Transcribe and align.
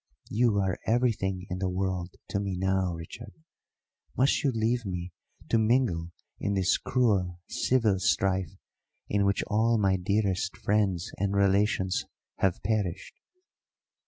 You 0.31 0.57
are 0.57 0.79
everything 0.87 1.45
in 1.51 1.59
the 1.59 1.69
world 1.69 2.15
to 2.29 2.39
me 2.39 2.57
now, 2.57 2.91
Richard; 2.95 3.33
must 4.17 4.43
you 4.43 4.51
leave 4.51 4.83
me 4.83 5.13
to 5.49 5.59
mingle 5.59 6.09
in 6.39 6.55
this 6.55 6.79
cruel 6.79 7.39
civil 7.47 7.99
strife 7.99 8.49
in 9.09 9.25
which 9.25 9.43
all 9.43 9.77
my 9.77 9.97
dearest 9.97 10.57
friends 10.57 11.11
and 11.19 11.35
relations 11.35 12.05
have 12.39 12.63
perished." 12.63 13.13